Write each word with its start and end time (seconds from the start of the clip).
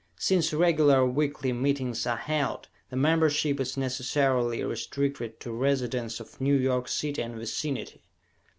Since 0.17 0.51
regular 0.51 1.05
weekly 1.05 1.53
meetings 1.53 2.07
are 2.07 2.17
held, 2.17 2.69
the 2.89 2.95
membership 2.95 3.59
is 3.59 3.77
necessarily 3.77 4.63
restricted 4.63 5.39
to 5.41 5.51
residents 5.51 6.19
of 6.19 6.41
New 6.41 6.55
York 6.55 6.87
City 6.87 7.21
and 7.21 7.35
vicinity. 7.35 8.01